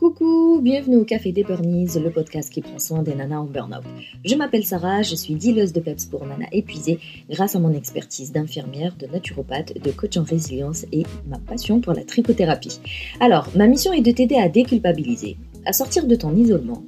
Coucou, 0.00 0.60
bienvenue 0.62 0.96
au 0.96 1.04
Café 1.04 1.30
des 1.30 1.44
Burnies, 1.44 1.90
le 2.02 2.08
podcast 2.08 2.50
qui 2.50 2.62
prend 2.62 2.78
soin 2.78 3.02
des 3.02 3.14
nanas 3.14 3.40
en 3.40 3.44
burn-out. 3.44 3.84
Je 4.24 4.34
m'appelle 4.34 4.64
Sarah, 4.64 5.02
je 5.02 5.14
suis 5.14 5.34
dealeuse 5.34 5.74
de 5.74 5.80
PEPS 5.80 6.06
pour 6.06 6.24
nanas 6.24 6.48
épuisées 6.52 6.98
grâce 7.28 7.54
à 7.54 7.58
mon 7.58 7.74
expertise 7.74 8.32
d'infirmière, 8.32 8.96
de 8.96 9.06
naturopathe, 9.08 9.78
de 9.78 9.90
coach 9.90 10.16
en 10.16 10.22
résilience 10.22 10.86
et 10.90 11.02
ma 11.28 11.38
passion 11.38 11.82
pour 11.82 11.92
la 11.92 12.02
trichothérapie. 12.02 12.80
Alors, 13.20 13.50
ma 13.54 13.66
mission 13.66 13.92
est 13.92 14.00
de 14.00 14.10
t'aider 14.10 14.36
à 14.36 14.48
déculpabiliser, 14.48 15.36
à 15.66 15.74
sortir 15.74 16.06
de 16.06 16.14
ton 16.14 16.34
isolement 16.34 16.82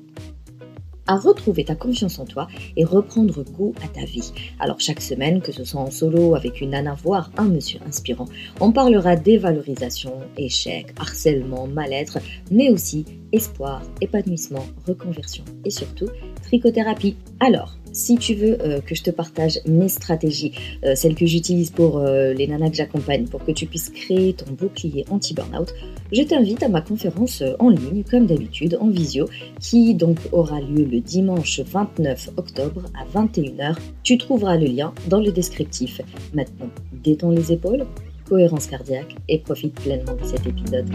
à 1.06 1.16
retrouver 1.16 1.64
ta 1.64 1.74
confiance 1.74 2.18
en 2.18 2.24
toi 2.24 2.48
et 2.76 2.84
reprendre 2.84 3.42
goût 3.44 3.74
à 3.84 3.88
ta 3.88 4.04
vie. 4.04 4.32
Alors 4.58 4.80
chaque 4.80 5.00
semaine, 5.00 5.40
que 5.40 5.52
ce 5.52 5.64
soit 5.64 5.80
en 5.80 5.90
solo 5.90 6.34
avec 6.34 6.60
une 6.60 6.70
nana, 6.70 6.94
voire 6.94 7.30
un 7.36 7.48
monsieur 7.48 7.80
inspirant, 7.86 8.26
on 8.60 8.72
parlera 8.72 9.16
dévalorisation, 9.16 10.14
échec, 10.36 10.94
harcèlement, 10.98 11.66
mal-être, 11.66 12.18
mais 12.50 12.70
aussi 12.70 13.04
espoir, 13.32 13.82
épanouissement, 14.00 14.64
reconversion 14.86 15.44
et 15.64 15.70
surtout 15.70 16.08
trichothérapie. 16.42 17.16
Alors, 17.40 17.76
si 17.92 18.16
tu 18.16 18.34
veux 18.34 18.60
euh, 18.62 18.80
que 18.80 18.94
je 18.94 19.02
te 19.02 19.10
partage 19.10 19.60
mes 19.66 19.88
stratégies, 19.88 20.52
euh, 20.84 20.94
celles 20.94 21.14
que 21.14 21.26
j'utilise 21.26 21.70
pour 21.70 21.98
euh, 21.98 22.32
les 22.32 22.46
nanas 22.46 22.70
que 22.70 22.76
j'accompagne, 22.76 23.26
pour 23.26 23.44
que 23.44 23.52
tu 23.52 23.66
puisses 23.66 23.90
créer 23.90 24.32
ton 24.32 24.50
bouclier 24.52 25.04
anti-burnout, 25.10 25.72
je 26.10 26.22
t'invite 26.22 26.62
à 26.62 26.68
ma 26.68 26.80
conférence 26.80 27.42
en 27.58 27.68
ligne, 27.68 28.02
comme 28.10 28.26
d'habitude, 28.26 28.78
en 28.80 28.88
visio, 28.88 29.28
qui 29.60 29.94
donc 29.94 30.18
aura 30.32 30.60
lieu 30.60 30.84
le 30.84 31.00
dimanche 31.00 31.60
29 31.60 32.30
octobre 32.36 32.84
à 32.94 33.04
21h. 33.18 33.76
Tu 34.02 34.18
trouveras 34.18 34.56
le 34.56 34.66
lien 34.66 34.92
dans 35.08 35.20
le 35.20 35.32
descriptif. 35.32 36.00
Maintenant, 36.34 36.70
détends 36.92 37.30
les 37.30 37.52
épaules, 37.52 37.86
cohérence 38.28 38.66
cardiaque 38.66 39.16
et 39.28 39.38
profite 39.38 39.74
pleinement 39.74 40.14
de 40.14 40.24
cet 40.24 40.46
épisode. 40.46 40.88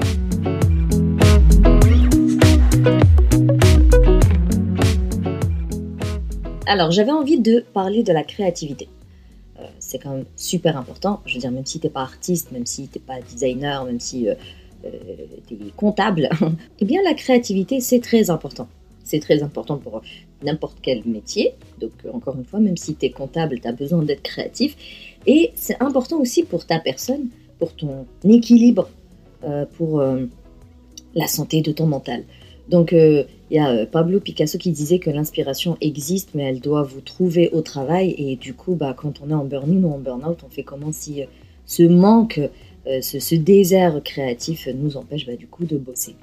Alors, 6.68 6.92
j'avais 6.92 7.12
envie 7.12 7.40
de 7.40 7.66
parler 7.74 8.04
de 8.04 8.12
la 8.12 8.24
créativité. 8.24 8.90
Euh, 9.60 9.64
c'est 9.80 10.00
quand 10.00 10.12
même 10.12 10.26
super 10.36 10.78
important. 10.78 11.22
Je 11.26 11.36
veux 11.36 11.40
dire, 11.40 11.52
même 11.52 11.66
si 11.66 11.80
t'es 11.80 11.90
pas 11.90 12.02
artiste, 12.02 12.52
même 12.52 12.66
si 12.66 12.88
t'es 12.88 13.00
pas 13.00 13.22
designer, 13.22 13.86
même 13.86 14.00
si 14.00 14.28
euh, 14.28 14.36
euh, 14.86 14.92
comptable, 15.78 16.30
eh 16.80 16.86
bien, 16.86 17.02
la 17.04 17.14
créativité, 17.14 17.80
c'est 17.80 18.02
très 18.02 18.30
important. 18.30 18.68
C'est 19.06 19.22
très 19.22 19.42
important 19.42 19.78
pour 19.78 20.02
n'importe 20.44 20.80
quel 20.82 21.04
métier. 21.06 21.54
Donc, 21.80 21.94
encore 22.14 22.36
une 22.36 22.44
fois, 22.46 22.60
même 22.60 22.78
si 22.78 22.96
tu 22.96 23.06
es 23.06 23.12
comptable, 23.12 23.62
tu 23.62 23.68
as 23.68 23.72
besoin 23.72 24.04
d'être 24.04 24.22
créatif. 24.22 24.76
Et 25.26 25.54
c'est 25.56 25.82
important 25.82 26.20
aussi 26.20 26.44
pour 26.44 26.66
ta 26.66 26.80
personne, 26.80 27.30
pour 27.60 27.74
ton 27.74 28.06
équilibre, 28.28 28.90
pour 29.78 30.04
la 31.16 31.28
santé 31.28 31.62
de 31.62 31.72
ton 31.72 31.88
mental. 31.88 32.26
Donc, 32.70 32.92
il 32.92 33.26
y 33.56 33.60
a 33.60 33.86
Pablo 33.86 34.20
Picasso 34.20 34.58
qui 34.58 34.72
disait 34.72 35.00
que 35.00 35.10
l'inspiration 35.10 35.78
existe, 35.80 36.32
mais 36.34 36.44
elle 36.44 36.60
doit 36.60 36.84
vous 36.84 37.02
trouver 37.02 37.50
au 37.52 37.62
travail. 37.62 38.14
Et 38.18 38.36
du 38.36 38.54
coup, 38.54 38.76
bah, 38.76 38.94
quand 38.98 39.22
on 39.26 39.30
est 39.30 39.34
en 39.34 39.46
burn-in 39.46 39.84
ou 39.84 39.94
en 39.94 40.00
burn-out, 40.00 40.40
on 40.46 40.50
fait 40.50 40.64
comment 40.64 40.92
si 40.92 41.22
ce 41.66 41.84
manque, 41.84 42.42
ce, 42.86 43.36
désert 43.36 44.02
créatif 44.04 44.68
nous 44.76 44.98
empêche 44.98 45.26
bah, 45.26 45.36
du 45.36 45.48
coup 45.48 45.66
de 45.66 45.78
bosser. 45.78 46.16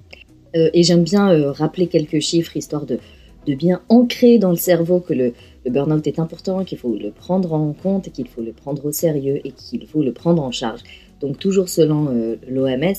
et 0.54 0.82
j'aime 0.82 1.02
bien 1.02 1.52
rappeler 1.52 1.86
quelques 1.86 2.20
chiffres 2.20 2.56
histoire 2.56 2.86
de, 2.86 2.98
bien 3.46 3.82
ancrer 3.88 4.38
dans 4.38 4.50
le 4.50 4.56
cerveau 4.56 5.00
que 5.00 5.12
le, 5.12 5.32
le 5.64 5.70
burn-out 5.70 6.06
est 6.06 6.18
important, 6.18 6.64
qu'il 6.64 6.78
faut 6.78 6.94
le 6.94 7.10
prendre 7.10 7.52
en 7.54 7.72
compte, 7.72 8.10
qu'il 8.12 8.28
faut 8.28 8.42
le 8.42 8.52
prendre 8.52 8.84
au 8.84 8.92
sérieux 8.92 9.40
et 9.44 9.52
qu'il 9.52 9.86
faut 9.86 10.02
le 10.02 10.12
prendre 10.12 10.42
en 10.42 10.50
charge. 10.50 10.80
Donc 11.20 11.38
toujours 11.38 11.68
selon 11.68 12.36
l'OMS, 12.48 12.94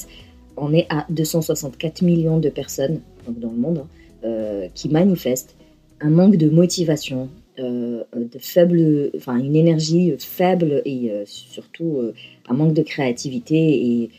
on 0.58 0.74
est 0.74 0.88
à 0.90 1.06
264 1.10 2.02
millions 2.02 2.40
de 2.40 2.50
personnes 2.50 3.02
dans 3.28 3.52
le 3.52 3.58
monde, 3.58 3.80
hein, 3.80 3.88
euh, 4.24 4.68
qui 4.74 4.90
manifestent 4.90 5.56
un 6.02 6.10
manque 6.10 6.38
de 6.38 6.50
motivation, 6.50 7.30
euh, 7.60 8.04
de 8.14 8.40
faible, 8.40 9.12
enfin 9.16 9.38
une 9.38 9.56
énergie 9.56 10.14
faible 10.20 10.82
et 10.86 11.12
euh, 11.12 11.24
surtout 11.26 12.02
un 12.48 12.54
manque 12.54 12.74
de 12.74 12.82
créativité 12.82 13.56
et 13.56 14.10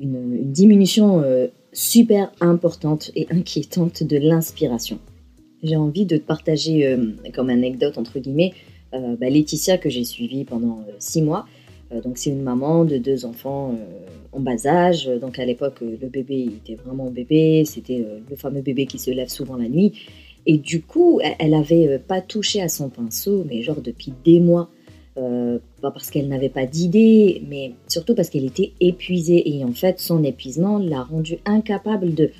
une, 0.00 0.52
diminution 0.52 1.24
super 1.72 2.32
importante 2.40 3.10
et 3.14 3.26
inquiétante 3.30 4.02
de 4.02 4.16
l'inspiration. 4.16 4.98
J'ai 5.62 5.76
envie 5.76 6.06
de 6.06 6.18
partager 6.18 6.96
comme 7.34 7.50
anecdote 7.50 7.98
entre 7.98 8.18
guillemets 8.20 8.54
bah, 8.92 9.28
Laetitia 9.28 9.76
que 9.76 9.90
j'ai 9.90 10.04
suivie 10.04 10.44
pendant 10.44 10.84
six 10.98 11.20
mois. 11.20 11.46
Donc 11.90 12.18
c'est 12.18 12.30
une 12.30 12.42
maman 12.42 12.84
de 12.84 12.98
deux 12.98 13.24
enfants 13.24 13.74
en 14.32 14.40
bas 14.40 14.66
âge. 14.66 15.10
Donc 15.20 15.38
à 15.38 15.44
l'époque, 15.44 15.82
euh, 15.82 15.96
le 16.00 16.08
bébé 16.08 16.48
était 16.56 16.74
vraiment 16.74 17.10
bébé, 17.10 17.64
c'était 17.64 18.00
euh, 18.00 18.20
le 18.28 18.36
fameux 18.36 18.62
bébé 18.62 18.86
qui 18.86 18.98
se 18.98 19.10
lève 19.10 19.28
souvent 19.28 19.56
la 19.56 19.68
nuit. 19.68 19.92
Et 20.46 20.58
du 20.58 20.82
coup, 20.82 21.20
elle 21.38 21.50
n'avait 21.50 21.88
euh, 21.88 21.98
pas 21.98 22.20
touché 22.20 22.62
à 22.62 22.68
son 22.68 22.88
pinceau, 22.88 23.44
mais 23.48 23.62
genre 23.62 23.80
depuis 23.80 24.12
des 24.24 24.40
mois. 24.40 24.70
pas 25.82 25.90
parce 25.90 26.10
qu'elle 26.10 26.28
n'avait 26.28 26.48
pas 26.48 26.66
d'idée, 26.66 27.42
mais 27.48 27.72
surtout 27.88 28.14
parce 28.14 28.30
qu'elle 28.30 28.44
était 28.44 28.72
épuisée. 28.80 29.56
Et 29.56 29.64
en 29.64 29.72
fait, 29.72 29.98
son 29.98 30.22
épuisement 30.22 30.78
l'a 30.78 31.02
rendue 31.02 31.38
incapable 31.44 32.14
de 32.14 32.30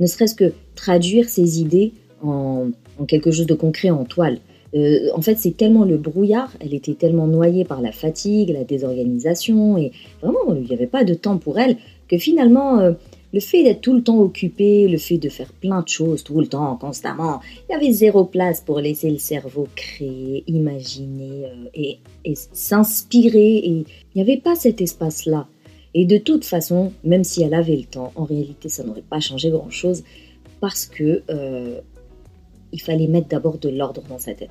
ne 0.00 0.06
serait-ce 0.06 0.34
que 0.34 0.52
traduire 0.74 1.30
ses 1.30 1.60
idées 1.60 1.92
en 2.22 2.70
quelque 3.08 3.30
chose 3.30 3.46
de 3.46 3.54
concret 3.54 3.88
en 3.90 4.04
toile. 4.04 4.38
Euh, 4.76 5.08
en 5.14 5.22
fait, 5.22 5.38
c'est 5.38 5.56
tellement 5.56 5.84
le 5.84 5.96
brouillard, 5.96 6.54
elle 6.60 6.74
était 6.74 6.94
tellement 6.94 7.26
noyée 7.26 7.64
par 7.64 7.80
la 7.80 7.92
fatigue, 7.92 8.50
la 8.50 8.64
désorganisation, 8.64 9.78
et 9.78 9.92
vraiment, 10.20 10.54
il 10.54 10.64
n'y 10.64 10.74
avait 10.74 10.86
pas 10.86 11.04
de 11.04 11.14
temps 11.14 11.38
pour 11.38 11.58
elle, 11.58 11.76
que 12.08 12.18
finalement, 12.18 12.78
euh, 12.80 12.92
le 13.32 13.40
fait 13.40 13.62
d'être 13.62 13.80
tout 13.80 13.94
le 13.94 14.02
temps 14.02 14.18
occupé, 14.18 14.86
le 14.86 14.98
fait 14.98 15.16
de 15.16 15.30
faire 15.30 15.50
plein 15.52 15.82
de 15.82 15.88
choses 15.88 16.24
tout 16.24 16.38
le 16.40 16.46
temps, 16.46 16.76
constamment, 16.76 17.40
il 17.68 17.72
y 17.72 17.74
avait 17.74 17.90
zéro 17.92 18.24
place 18.24 18.60
pour 18.60 18.80
laisser 18.80 19.10
le 19.10 19.18
cerveau 19.18 19.66
créer, 19.74 20.44
imaginer 20.46 21.46
euh, 21.46 21.68
et, 21.74 22.34
s'inspirer, 22.34 23.56
et 23.56 23.68
il 23.68 23.86
n'y 24.14 24.22
avait 24.22 24.40
pas 24.40 24.56
cet 24.56 24.82
espace-là. 24.82 25.46
Et 25.94 26.04
de 26.04 26.18
toute 26.18 26.44
façon, 26.44 26.92
même 27.02 27.24
si 27.24 27.42
elle 27.42 27.54
avait 27.54 27.76
le 27.76 27.84
temps, 27.84 28.12
en 28.16 28.24
réalité, 28.24 28.68
ça 28.68 28.84
n'aurait 28.84 29.00
pas 29.08 29.20
changé 29.20 29.48
grand-chose, 29.48 30.04
parce 30.60 30.84
que 30.84 31.22
il 32.72 32.82
fallait 32.82 33.06
mettre 33.06 33.28
d'abord 33.28 33.58
de 33.58 33.68
l'ordre 33.68 34.02
dans 34.08 34.18
sa 34.18 34.34
tête. 34.34 34.50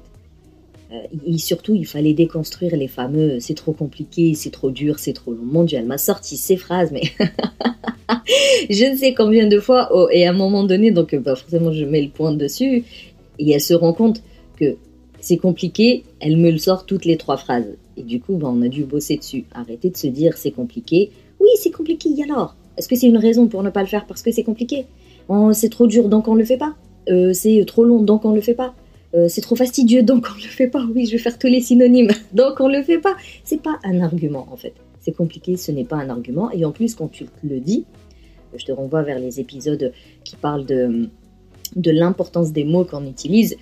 Euh, 0.91 0.95
et 1.25 1.37
surtout, 1.37 1.73
il 1.73 1.85
fallait 1.85 2.13
déconstruire 2.13 2.75
les 2.75 2.87
fameux 2.87 3.39
c'est 3.39 3.53
trop 3.53 3.73
compliqué, 3.73 4.33
c'est 4.35 4.51
trop 4.51 4.71
dur, 4.71 4.99
c'est 4.99 5.13
trop 5.13 5.31
long. 5.31 5.43
Mon 5.43 5.63
Dieu, 5.63 5.77
elle 5.77 5.85
m'a 5.85 5.97
sorti 5.97 6.37
ces 6.37 6.57
phrases, 6.57 6.91
mais 6.91 7.03
je 8.69 8.91
ne 8.91 8.95
sais 8.95 9.13
combien 9.13 9.47
de 9.47 9.59
fois. 9.59 9.89
Oh, 9.93 10.07
et 10.11 10.25
à 10.27 10.29
un 10.29 10.33
moment 10.33 10.63
donné, 10.63 10.91
donc 10.91 11.15
bah, 11.15 11.35
forcément, 11.35 11.71
je 11.71 11.85
mets 11.85 12.01
le 12.01 12.09
point 12.09 12.33
dessus. 12.33 12.83
Et 13.39 13.51
elle 13.51 13.61
se 13.61 13.73
rend 13.73 13.93
compte 13.93 14.21
que 14.57 14.77
c'est 15.19 15.37
compliqué, 15.37 16.03
elle 16.19 16.37
me 16.37 16.51
le 16.51 16.57
sort 16.57 16.85
toutes 16.85 17.05
les 17.05 17.17
trois 17.17 17.37
phrases. 17.37 17.75
Et 17.97 18.03
du 18.03 18.19
coup, 18.19 18.35
bah, 18.35 18.47
on 18.51 18.61
a 18.61 18.67
dû 18.67 18.83
bosser 18.83 19.17
dessus. 19.17 19.45
Arrêter 19.53 19.89
de 19.89 19.97
se 19.97 20.07
dire 20.07 20.37
c'est 20.37 20.51
compliqué. 20.51 21.11
Oui, 21.39 21.49
c'est 21.59 21.71
compliqué, 21.71 22.09
y 22.09 22.23
alors? 22.23 22.55
Est-ce 22.77 22.87
que 22.87 22.95
c'est 22.95 23.07
une 23.07 23.17
raison 23.17 23.47
pour 23.47 23.63
ne 23.63 23.69
pas 23.69 23.81
le 23.81 23.87
faire 23.87 24.05
parce 24.05 24.21
que 24.21 24.31
c'est 24.31 24.43
compliqué? 24.43 24.85
Oh, 25.27 25.51
C'est 25.53 25.69
trop 25.69 25.87
dur, 25.87 26.09
donc 26.09 26.27
on 26.27 26.33
ne 26.33 26.39
le 26.39 26.45
fait 26.45 26.57
pas 26.57 26.75
euh, 27.09 27.33
c'est 27.33 27.63
trop 27.65 27.83
long, 27.83 28.01
donc 28.01 28.25
on 28.25 28.31
ne 28.31 28.35
le 28.35 28.41
fait 28.41 28.53
pas. 28.53 28.73
Euh, 29.15 29.27
c'est 29.29 29.41
trop 29.41 29.55
fastidieux, 29.55 30.03
donc 30.11 30.27
on 30.31 30.37
ne 30.37 30.43
le 30.43 30.49
fait 30.49 30.67
pas. 30.67 30.85
Oui, 30.93 31.05
je 31.05 31.13
vais 31.13 31.17
faire 31.17 31.39
tous 31.39 31.47
les 31.47 31.61
synonymes, 31.61 32.11
donc 32.33 32.59
on 32.59 32.69
ne 32.69 32.77
le 32.77 32.83
fait 32.83 32.99
pas. 32.99 33.15
C'est 33.43 33.61
pas 33.61 33.79
un 33.83 34.01
argument 34.01 34.47
en 34.51 34.57
fait. 34.57 34.73
C'est 34.99 35.15
compliqué, 35.15 35.55
ce 35.55 35.71
n'est 35.71 35.85
pas 35.85 35.97
un 35.97 36.09
argument. 36.09 36.51
Et 36.51 36.65
en 36.65 36.71
plus, 36.71 36.95
quand 36.95 37.07
tu 37.07 37.25
le 37.43 37.59
dis, 37.59 37.85
je 38.55 38.65
te 38.65 38.71
renvoie 38.71 39.03
vers 39.03 39.19
les 39.19 39.39
épisodes 39.39 39.93
qui 40.23 40.35
parlent 40.35 40.65
de, 40.65 41.09
de 41.75 41.91
l'importance 41.91 42.51
des 42.51 42.63
mots 42.63 42.85
qu'on 42.85 43.05
utilise. 43.05 43.55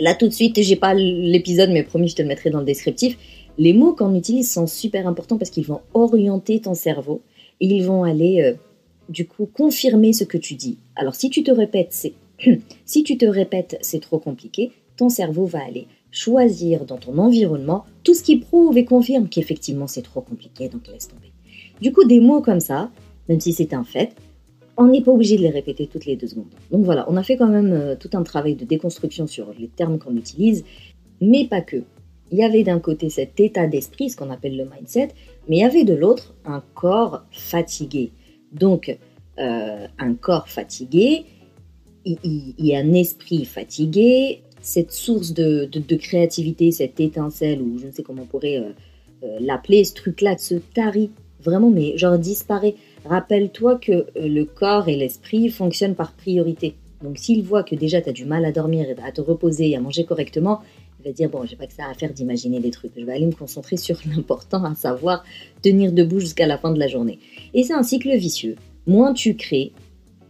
Là 0.00 0.14
tout 0.14 0.26
de 0.26 0.32
suite, 0.32 0.60
j'ai 0.62 0.76
pas 0.76 0.94
l'épisode, 0.94 1.70
mais 1.70 1.82
promis, 1.82 2.08
je 2.08 2.16
te 2.16 2.22
le 2.22 2.28
mettrai 2.28 2.50
dans 2.50 2.60
le 2.60 2.64
descriptif. 2.64 3.18
Les 3.58 3.72
mots 3.72 3.94
qu'on 3.94 4.14
utilise 4.14 4.50
sont 4.50 4.66
super 4.66 5.06
importants 5.06 5.38
parce 5.38 5.50
qu'ils 5.50 5.66
vont 5.66 5.80
orienter 5.94 6.60
ton 6.60 6.74
cerveau 6.74 7.22
et 7.60 7.66
ils 7.66 7.84
vont 7.84 8.04
aller, 8.04 8.42
euh, 8.42 8.54
du 9.08 9.26
coup, 9.26 9.46
confirmer 9.46 10.12
ce 10.12 10.24
que 10.24 10.38
tu 10.38 10.54
dis. 10.54 10.78
Alors 10.94 11.14
si 11.14 11.30
tu 11.30 11.42
te 11.42 11.50
répètes, 11.50 11.88
c'est 11.90 12.14
si 12.84 13.02
tu 13.02 13.16
te 13.16 13.26
répètes 13.26 13.78
c'est 13.80 14.00
trop 14.00 14.18
compliqué, 14.18 14.72
ton 14.96 15.08
cerveau 15.08 15.46
va 15.46 15.64
aller 15.64 15.86
choisir 16.10 16.86
dans 16.86 16.96
ton 16.96 17.18
environnement 17.18 17.84
tout 18.02 18.14
ce 18.14 18.22
qui 18.22 18.36
prouve 18.36 18.78
et 18.78 18.84
confirme 18.84 19.28
qu'effectivement 19.28 19.86
c'est 19.86 20.02
trop 20.02 20.22
compliqué, 20.22 20.68
donc 20.68 20.86
laisse 20.88 21.08
tomber. 21.08 21.32
Du 21.80 21.92
coup, 21.92 22.04
des 22.04 22.20
mots 22.20 22.40
comme 22.40 22.60
ça, 22.60 22.90
même 23.28 23.40
si 23.40 23.52
c'est 23.52 23.74
un 23.74 23.84
fait, 23.84 24.14
on 24.78 24.86
n'est 24.86 25.02
pas 25.02 25.12
obligé 25.12 25.36
de 25.36 25.42
les 25.42 25.50
répéter 25.50 25.86
toutes 25.86 26.06
les 26.06 26.16
deux 26.16 26.26
secondes. 26.26 26.54
Donc 26.70 26.84
voilà, 26.84 27.06
on 27.08 27.16
a 27.16 27.22
fait 27.22 27.36
quand 27.36 27.48
même 27.48 27.72
euh, 27.72 27.96
tout 27.96 28.10
un 28.14 28.22
travail 28.22 28.54
de 28.54 28.64
déconstruction 28.64 29.26
sur 29.26 29.52
les 29.58 29.68
termes 29.68 29.98
qu'on 29.98 30.16
utilise, 30.16 30.64
mais 31.20 31.46
pas 31.46 31.60
que. 31.60 31.82
Il 32.32 32.38
y 32.38 32.42
avait 32.42 32.64
d'un 32.64 32.80
côté 32.80 33.08
cet 33.08 33.38
état 33.38 33.66
d'esprit, 33.66 34.10
ce 34.10 34.16
qu'on 34.16 34.30
appelle 34.30 34.56
le 34.56 34.64
mindset, 34.64 35.08
mais 35.48 35.58
il 35.58 35.60
y 35.60 35.64
avait 35.64 35.84
de 35.84 35.94
l'autre 35.94 36.34
un 36.44 36.62
corps 36.74 37.24
fatigué. 37.30 38.12
Donc, 38.52 38.98
euh, 39.38 39.86
un 39.98 40.14
corps 40.14 40.48
fatigué, 40.48 41.24
il, 42.06 42.54
y 42.58 42.74
a 42.74 42.78
un 42.78 42.92
esprit 42.92 43.44
fatigué, 43.44 44.42
cette 44.60 44.92
source 44.92 45.32
de, 45.34 45.96
créativité, 45.96 46.72
cette 46.72 47.00
étincelle, 47.00 47.60
ou 47.60 47.78
je 47.78 47.86
ne 47.86 47.92
sais 47.92 48.02
comment 48.02 48.22
on 48.22 48.26
pourrait 48.26 48.58
euh, 48.58 48.70
euh, 49.24 49.38
l'appeler, 49.40 49.84
ce 49.84 49.94
truc-là 49.94 50.38
se 50.38 50.54
tarit 50.54 51.10
vraiment, 51.40 51.70
mais 51.70 51.96
genre 51.98 52.18
disparaît 52.18 52.74
Rappelle-toi 53.04 53.76
que 53.76 53.92
euh, 53.92 54.06
le 54.16 54.44
corps 54.44 54.88
et 54.88 54.96
l'esprit 54.96 55.48
fonctionnent 55.48 55.94
par 55.94 56.12
priorité. 56.12 56.74
Donc 57.02 57.18
s'il 57.18 57.42
voit 57.42 57.62
que 57.62 57.74
déjà 57.74 58.00
tu 58.00 58.08
as 58.08 58.12
du 58.12 58.24
mal 58.24 58.44
à 58.44 58.52
dormir, 58.52 58.86
à 59.04 59.12
te 59.12 59.20
reposer 59.20 59.70
et 59.70 59.76
à 59.76 59.80
manger 59.80 60.04
correctement, 60.04 60.60
il 60.98 61.06
va 61.06 61.12
dire 61.12 61.28
bon, 61.28 61.44
j'ai 61.44 61.56
pas 61.56 61.66
que 61.66 61.72
ça 61.72 61.86
à 61.88 61.94
faire 61.94 62.12
d'imaginer 62.12 62.58
des 62.58 62.70
trucs. 62.70 62.92
Je 62.96 63.04
vais 63.04 63.12
aller 63.12 63.26
me 63.26 63.32
concentrer 63.32 63.76
sur 63.76 63.98
l'important, 64.16 64.64
à 64.64 64.74
savoir 64.74 65.24
tenir 65.62 65.92
debout 65.92 66.20
jusqu'à 66.20 66.46
la 66.46 66.58
fin 66.58 66.72
de 66.72 66.78
la 66.78 66.88
journée. 66.88 67.18
Et 67.54 67.62
c'est 67.62 67.74
un 67.74 67.82
cycle 67.82 68.16
vicieux. 68.16 68.56
Moins 68.86 69.12
tu 69.12 69.36
crées 69.36 69.72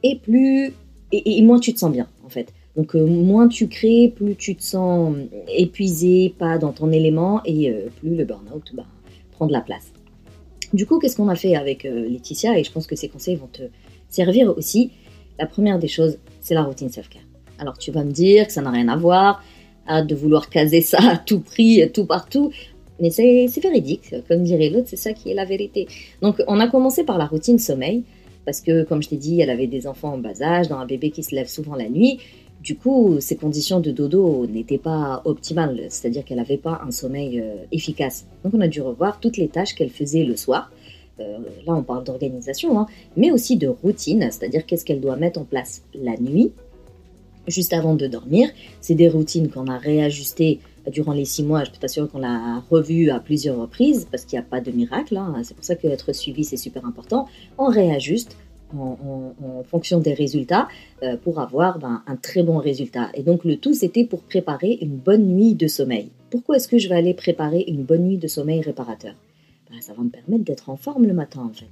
et 0.02 0.16
plus 0.16 0.72
et, 1.12 1.42
moins 1.42 1.60
tu 1.60 1.72
te 1.72 1.78
sens 1.78 1.92
bien 1.92 2.08
en 2.24 2.28
fait. 2.28 2.52
Donc 2.76 2.94
euh, 2.94 3.06
moins 3.06 3.48
tu 3.48 3.68
crées, 3.68 4.12
plus 4.14 4.36
tu 4.36 4.54
te 4.54 4.62
sens 4.62 5.16
épuisé, 5.48 6.34
pas 6.38 6.58
dans 6.58 6.72
ton 6.72 6.92
élément 6.92 7.40
et 7.44 7.70
euh, 7.70 7.88
plus 8.00 8.14
le 8.14 8.24
burn-out 8.24 8.72
bah, 8.74 8.84
prend 9.32 9.46
de 9.46 9.52
la 9.52 9.60
place. 9.60 9.92
Du 10.72 10.84
coup, 10.84 10.98
qu'est-ce 10.98 11.16
qu'on 11.16 11.28
a 11.28 11.36
fait 11.36 11.54
avec 11.54 11.84
euh, 11.84 12.08
Laetitia? 12.08 12.58
Et 12.58 12.64
je 12.64 12.72
pense 12.72 12.86
que 12.86 12.96
ces 12.96 13.08
conseils 13.08 13.36
vont 13.36 13.46
te 13.46 13.62
servir 14.08 14.56
aussi. 14.56 14.90
La 15.38 15.46
première 15.46 15.78
des 15.78 15.88
choses, 15.88 16.18
c'est 16.40 16.54
la 16.54 16.62
routine 16.62 16.90
self-care. 16.90 17.22
Alors 17.58 17.78
tu 17.78 17.90
vas 17.90 18.04
me 18.04 18.12
dire 18.12 18.46
que 18.46 18.52
ça 18.52 18.60
n'a 18.60 18.70
rien 18.70 18.88
à 18.88 18.96
voir, 18.96 19.42
de 19.88 20.14
vouloir 20.14 20.50
caser 20.50 20.80
ça 20.80 20.98
à 21.00 21.16
tout 21.16 21.40
prix, 21.40 21.90
tout 21.92 22.04
partout. 22.04 22.50
Mais 23.00 23.10
c'est 23.10 23.46
véridique, 23.62 24.14
comme 24.28 24.42
dirait 24.42 24.70
l'autre, 24.70 24.88
c'est 24.88 24.96
ça 24.96 25.12
qui 25.12 25.30
est 25.30 25.34
la 25.34 25.44
vérité. 25.44 25.86
Donc 26.22 26.42
on 26.48 26.58
a 26.60 26.68
commencé 26.68 27.04
par 27.04 27.18
la 27.18 27.26
routine 27.26 27.58
sommeil, 27.58 28.04
parce 28.46 28.62
que 28.62 28.84
comme 28.84 29.02
je 29.02 29.10
t'ai 29.10 29.16
dit, 29.16 29.40
elle 29.40 29.50
avait 29.50 29.66
des 29.66 29.86
enfants 29.86 30.14
en 30.14 30.18
bas 30.18 30.40
âge, 30.40 30.68
dans 30.68 30.78
un 30.78 30.86
bébé 30.86 31.10
qui 31.10 31.22
se 31.22 31.34
lève 31.34 31.48
souvent 31.48 31.74
la 31.74 31.90
nuit. 31.90 32.18
Du 32.62 32.76
coup, 32.76 33.20
ses 33.20 33.36
conditions 33.36 33.80
de 33.80 33.90
dodo 33.90 34.46
n'étaient 34.46 34.78
pas 34.78 35.20
optimales, 35.24 35.86
c'est-à-dire 35.90 36.24
qu'elle 36.24 36.38
n'avait 36.38 36.56
pas 36.56 36.80
un 36.86 36.90
sommeil 36.90 37.40
euh, 37.40 37.56
efficace. 37.70 38.26
Donc 38.42 38.54
on 38.54 38.60
a 38.60 38.68
dû 38.68 38.80
revoir 38.80 39.20
toutes 39.20 39.36
les 39.36 39.48
tâches 39.48 39.74
qu'elle 39.74 39.90
faisait 39.90 40.24
le 40.24 40.36
soir. 40.36 40.70
Euh, 41.20 41.38
là, 41.66 41.74
on 41.74 41.82
parle 41.82 42.04
d'organisation, 42.04 42.78
hein, 42.78 42.86
mais 43.16 43.30
aussi 43.30 43.56
de 43.56 43.68
routine, 43.68 44.28
c'est-à-dire 44.30 44.64
qu'est-ce 44.64 44.84
qu'elle 44.84 45.00
doit 45.00 45.16
mettre 45.16 45.40
en 45.40 45.44
place 45.44 45.82
la 45.94 46.16
nuit, 46.16 46.52
juste 47.46 47.72
avant 47.72 47.94
de 47.94 48.06
dormir? 48.06 48.48
C'est 48.80 48.94
des 48.94 49.08
routines 49.08 49.48
qu'on 49.48 49.66
a 49.66 49.78
réajustées 49.78 50.60
durant 50.90 51.12
les 51.12 51.24
six 51.24 51.42
mois. 51.42 51.64
Je 51.64 51.70
peux 51.70 51.78
t'assurer 51.78 52.08
qu'on 52.08 52.18
l'a 52.18 52.62
revues 52.70 53.10
à 53.10 53.20
plusieurs 53.20 53.58
reprises, 53.58 54.06
parce 54.10 54.24
qu'il 54.24 54.38
n'y 54.38 54.44
a 54.44 54.48
pas 54.48 54.60
de 54.60 54.70
miracle. 54.70 55.16
Hein. 55.16 55.34
C'est 55.42 55.54
pour 55.54 55.64
ça 55.64 55.74
qu'être 55.74 56.12
suivi, 56.12 56.44
c'est 56.44 56.56
super 56.56 56.84
important. 56.84 57.26
On 57.58 57.66
réajuste 57.66 58.36
en, 58.74 59.62
fonction 59.64 60.00
des 60.00 60.14
résultats 60.14 60.68
euh, 61.02 61.16
pour 61.16 61.40
avoir 61.40 61.78
ben, 61.78 62.02
un 62.06 62.16
très 62.16 62.42
bon 62.42 62.58
résultat. 62.58 63.10
Et 63.14 63.22
donc 63.22 63.44
le 63.44 63.56
tout, 63.56 63.74
c'était 63.74 64.04
pour 64.04 64.22
préparer 64.22 64.78
une 64.80 64.96
bonne 64.96 65.26
nuit 65.26 65.54
de 65.54 65.66
sommeil. 65.66 66.10
Pourquoi 66.30 66.56
est-ce 66.56 66.68
que 66.68 66.78
je 66.78 66.88
vais 66.88 66.94
aller 66.94 67.14
préparer 67.14 67.64
une 67.66 67.84
bonne 67.84 68.02
nuit 68.02 68.18
de 68.18 68.26
sommeil 68.26 68.60
réparateur? 68.60 69.14
Ben, 69.70 69.80
Ça 69.80 69.92
va 69.94 70.02
me 70.02 70.10
permettre 70.10 70.44
d'être 70.44 70.70
en 70.70 70.76
forme 70.76 71.06
le 71.06 71.14
matin 71.14 71.42
en 71.42 71.52
fait. 71.52 71.70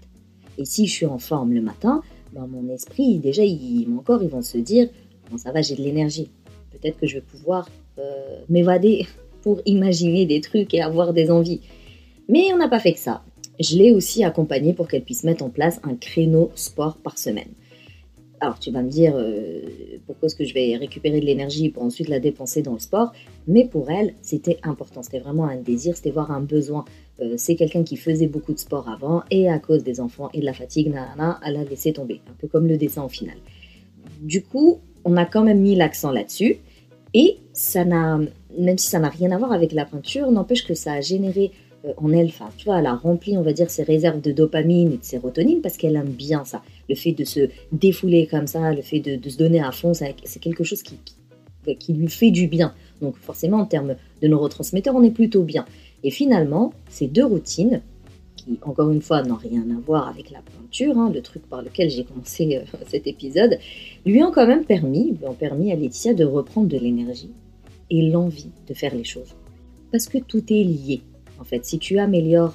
Et 0.59 0.65
si 0.65 0.87
je 0.87 0.93
suis 0.93 1.07
en 1.07 1.19
forme 1.19 1.53
le 1.53 1.61
matin, 1.61 2.03
ben, 2.33 2.47
mon 2.47 2.69
esprit, 2.73 3.19
déjà, 3.19 3.45
il, 3.45 3.87
mon 3.89 4.03
corps, 4.03 4.23
ils 4.23 4.29
vont 4.29 4.43
se 4.43 4.59
dire, 4.59 4.89
bon 5.31 5.39
ça 5.39 5.53
va, 5.53 5.63
j'ai 5.63 5.75
de 5.75 5.83
l'énergie. 5.83 6.31
Peut-être 6.71 6.99
que 6.99 7.07
je 7.07 7.15
vais 7.17 7.23
pouvoir 7.23 7.69
euh, 7.99 8.41
m'évader 8.49 9.07
pour 9.43 9.61
imaginer 9.67 10.27
des 10.27 10.41
trucs 10.41 10.73
et 10.75 10.83
avoir 10.83 11.13
des 11.13 11.31
envies. 11.31 11.61
Mais 12.29 12.53
on 12.53 12.57
n'a 12.57 12.69
pas 12.69 12.81
fait 12.81 12.95
que 12.95 12.99
ça 12.99 13.23
je 13.61 13.77
l'ai 13.77 13.93
aussi 13.93 14.25
accompagnée 14.25 14.73
pour 14.73 14.89
qu'elle 14.89 15.05
puisse 15.05 15.25
mettre 15.25 15.45
en 15.45 15.51
place 15.51 15.81
un 15.85 15.95
créneau 15.95 16.51
sport 16.55 16.97
par 16.97 17.19
semaine. 17.19 17.51
Alors 18.41 18.59
tu 18.59 18.71
vas 18.71 18.83
me 18.83 18.91
dire 18.91 19.15
euh, 19.17 19.61
pourquoi 20.07 20.27
est-ce 20.27 20.35
que 20.35 20.45
je 20.45 20.53
vais 20.53 20.77
récupérer 20.77 21.21
de 21.21 21.25
l'énergie 21.25 21.71
pour 21.71 21.83
ensuite 21.83 22.09
la 22.09 22.21
dépenser 22.21 22.63
dans 22.63 22.75
le 22.75 22.79
sport, 22.79 23.13
mais 23.47 23.65
pour 23.65 23.91
elle 23.91 24.15
c'était 24.23 24.59
important, 24.65 25.03
c'était 25.03 25.21
vraiment 25.21 25.47
un 25.47 25.57
désir, 25.57 25.97
c'était 25.97 26.11
voir 26.11 26.31
un 26.31 26.41
besoin. 26.41 26.85
Euh, 27.21 27.35
c'est 27.37 27.55
quelqu'un 27.55 27.85
qui 27.85 27.97
faisait 27.97 28.27
beaucoup 28.27 28.53
de 28.53 28.59
sport 28.59 28.89
avant 28.89 29.23
et 29.31 29.49
à 29.49 29.59
cause 29.59 29.85
des 29.85 30.01
enfants 30.01 30.31
et 30.35 30.41
de 30.41 30.45
la 30.45 30.53
fatigue, 30.53 30.89
nanana, 30.89 31.41
elle 31.47 31.57
a 31.57 31.65
laissé 31.65 31.93
tomber, 31.93 32.21
un 32.29 32.35
peu 32.39 32.49
comme 32.49 32.67
le 32.67 32.77
dessin 32.77 33.05
au 33.05 33.09
final. 33.09 33.37
Du 34.21 34.43
coup, 34.43 34.81
on 35.05 35.17
a 35.17 35.25
quand 35.25 35.45
même 35.45 35.61
mis 35.61 35.77
l'accent 35.77 36.11
là-dessus 36.11 36.59
et 37.15 37.39
ça 37.53 37.85
n'a, 37.85 38.21
même 38.59 38.79
si 38.79 38.89
ça 38.89 38.99
n'a 38.99 39.09
rien 39.09 39.31
à 39.31 39.39
voir 39.39 39.53
avec 39.53 39.73
la 39.73 39.85
peinture, 39.85 40.31
n'empêche 40.31 40.67
que 40.67 40.75
ça 40.75 40.93
a 40.95 41.01
généré 41.01 41.53
euh, 41.85 41.93
en 41.97 42.13
elle, 42.13 42.27
enfin, 42.27 42.51
tu 42.57 42.65
vois, 42.67 42.81
elle 42.81 42.87
a 42.87 42.95
rempli, 42.95 43.37
on 43.37 43.43
va 43.43 43.53
dire, 43.53 43.71
ses 43.71 43.85
réserves 43.85 44.21
de 44.21 44.33
dopamine 44.33 44.93
et 44.93 44.97
de 44.97 45.05
sérotonine 45.05 45.61
parce 45.61 45.77
qu'elle 45.77 45.97
aime 45.97 46.09
bien 46.09 46.45
ça. 46.45 46.63
Le 46.89 46.95
fait 46.95 47.13
de 47.13 47.25
se 47.25 47.49
défouler 47.73 48.27
comme 48.27 48.47
ça, 48.47 48.73
le 48.73 48.83
fait 48.83 49.01
de, 49.01 49.29
se 49.29 49.37
donner 49.37 49.61
à 49.61 49.71
fond, 49.71 49.95
c'est 49.95 50.41
quelque 50.41 50.65
chose 50.65 50.83
qui, 50.83 50.99
qui, 51.79 51.93
lui 51.93 52.09
fait 52.09 52.31
du 52.31 52.49
bien. 52.49 52.75
Donc 53.01 53.17
forcément, 53.17 53.59
en 53.59 53.67
termes 53.67 53.97
de 54.21 54.29
neurotransmetteurs, 54.29 54.95
on 54.95 55.03
est 55.03 55.11
plutôt 55.11 55.43
bien. 55.43 55.65
Et 56.03 56.11
finalement, 56.11 56.73
ces 56.89 57.07
deux 57.07 57.25
routines, 57.25 57.81
encore 58.63 58.91
une 58.91 59.01
fois 59.01 59.23
n'ont 59.23 59.37
rien 59.37 59.63
à 59.63 59.81
voir 59.81 60.09
avec 60.09 60.31
la 60.31 60.41
peinture, 60.41 60.99
hein, 60.99 61.11
le 61.13 61.21
truc 61.23 61.47
par 61.49 61.63
lequel 61.63 61.91
j'ai 61.91 62.05
commencé 62.05 62.57
euh, 62.57 62.79
cet 62.87 63.07
épisode, 63.07 63.59
lui 64.05 64.23
ont 64.23 64.33
quand 64.33 64.47
même 64.47 64.65
permis, 64.65 65.13
lui 65.13 65.27
ont 65.27 65.35
permis 65.35 65.73
à 65.73 65.77
Laetitia 65.77 66.15
de 66.15 66.25
reprendre 66.25 66.69
de 66.69 66.79
l'énergie 66.79 67.31
et 67.91 68.11
l'envie 68.11 68.51
de 68.67 68.75
faire 68.75 68.95
les 68.95 69.05
choses. 69.05 69.35
Parce 69.93 70.07
que 70.07 70.19
tout 70.19 70.45
est 70.53 70.65
lié. 70.65 71.03
En 71.41 71.45
fait, 71.45 71.65
si 71.65 71.79
tu 71.79 71.99
améliores 71.99 72.55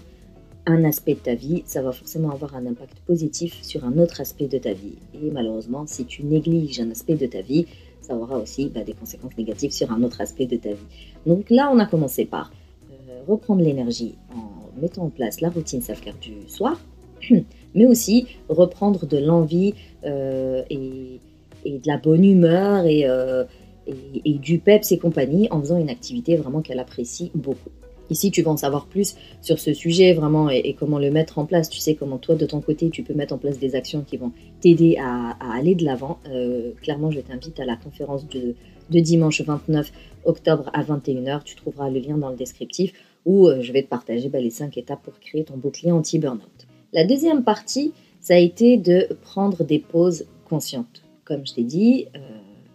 un 0.66 0.84
aspect 0.84 1.16
de 1.16 1.20
ta 1.20 1.36
vie, 1.36 1.64
ça 1.66 1.82
va 1.82 1.92
forcément 1.92 2.32
avoir 2.32 2.56
un 2.56 2.66
impact 2.66 3.00
positif 3.06 3.62
sur 3.64 3.86
un 3.86 3.98
autre 3.98 4.22
aspect 4.22 4.48
de 4.48 4.58
ta 4.58 4.74
vie. 4.74 4.98
Et 5.14 5.32
malheureusement, 5.32 5.86
si 5.88 6.06
tu 6.06 6.24
négliges 6.24 6.80
un 6.80 6.92
aspect 6.92 7.16
de 7.16 7.26
ta 7.26 7.42
vie, 7.42 7.66
ça 8.02 8.16
aura 8.16 8.38
aussi 8.38 8.70
bah, 8.70 8.84
des 8.84 8.94
conséquences 8.94 9.38
négatives 9.38 9.72
sur 9.72 9.92
un 9.92 10.04
autre 10.04 10.22
aspect 10.22 10.46
de 10.46 10.58
ta 10.58 10.70
vie. 10.70 10.86
Donc 11.26 11.50
là, 11.50 11.72
on 11.74 11.80
a 11.80 11.86
commencé 11.86 12.26
par 12.26 12.52
euh, 12.92 13.22
reprendre 13.28 13.62
l'énergie 13.62 14.16
en 14.36 14.59
mettant 14.80 15.06
en 15.06 15.10
place 15.10 15.42
la 15.42 15.50
routine 15.50 15.82
self-care 15.82 16.18
du 16.20 16.48
soir, 16.48 16.80
mais 17.76 17.86
aussi 17.86 18.28
reprendre 18.48 19.06
de 19.06 19.18
l'envie 19.18 19.74
euh, 20.06 20.64
et, 20.70 21.20
de 21.66 21.88
la 21.88 21.98
bonne 21.98 22.24
humeur 22.24 22.86
et, 22.86 23.06
euh, 23.06 23.44
et, 23.86 23.94
et 24.26 24.34
du 24.34 24.60
peps 24.60 24.92
et 24.92 24.98
compagnie 24.98 25.48
en 25.52 25.60
faisant 25.60 25.78
une 25.78 25.90
activité 25.90 26.38
vraiment 26.38 26.62
qu'elle 26.62 26.80
apprécie 26.80 27.32
beaucoup. 27.36 27.70
Ici, 28.10 28.32
tu 28.32 28.42
vas 28.42 28.52
en 28.52 28.58
savoir 28.58 28.88
plus 28.88 29.16
sur 29.42 29.60
ce 29.60 29.74
sujet 29.74 30.14
vraiment 30.14 30.50
et, 30.50 30.74
comment 30.74 30.98
le 30.98 31.12
mettre 31.12 31.38
en 31.38 31.46
place. 31.46 31.70
Tu 31.70 31.80
sais 31.80 31.96
comment 31.96 32.18
toi, 32.18 32.36
de 32.36 32.46
ton 32.46 32.60
côté, 32.60 32.90
tu 32.90 33.04
peux 33.04 33.14
mettre 33.14 33.34
en 33.34 33.38
place 33.38 33.60
des 33.60 33.76
actions 33.76 34.02
qui 34.02 34.18
vont 34.18 34.32
t'aider 34.62 34.98
à, 35.00 35.38
aller 35.54 35.76
de 35.76 35.86
l'avant. 35.86 36.20
Euh, 36.30 36.72
clairement, 36.82 37.12
je 37.12 37.20
t'invite 37.20 37.60
à 37.60 37.66
la 37.66 37.76
conférence 37.76 38.28
de, 38.28 38.56
dimanche 38.90 39.42
29 39.42 39.92
octobre 40.26 40.70
à 40.74 40.84
21h. 40.84 41.44
Tu 41.44 41.56
trouveras 41.56 41.90
le 41.90 42.00
lien 42.00 42.18
dans 42.18 42.30
le 42.30 42.36
descriptif 42.36 42.94
où 43.30 43.48
euh, 43.48 43.62
je 43.62 43.72
vais 43.72 43.84
te 43.84 43.88
partager 43.88 44.28
bah, 44.28 44.40
les 44.40 44.50
5 44.50 44.76
étapes 44.80 45.04
pour 45.04 45.20
créer 45.20 45.44
ton 45.44 45.56
bouclier 45.56 45.92
anti-burnout. 45.92 46.68
La 46.94 47.06
deuxième 47.06 47.44
partie, 47.44 47.94
ça 48.20 48.34
a 48.34 48.38
été 48.38 48.78
de 48.78 49.08
prendre 49.22 49.64
des 49.64 49.78
pauses 49.78 50.26
conscientes. 50.50 51.04
Comme 51.26 51.46
je 51.46 51.54
t'ai 51.54 51.64
dit, 51.64 52.08
euh, 52.16 52.20